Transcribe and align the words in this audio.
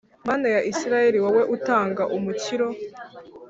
mana 0.27 0.47
ya 0.55 0.61
israheli, 0.71 1.17
wowe 1.23 1.43
utanga 1.55 2.03
umukiro. 2.17 2.67